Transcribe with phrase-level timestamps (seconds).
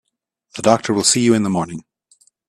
[0.55, 1.83] The doctor will see you in the morning.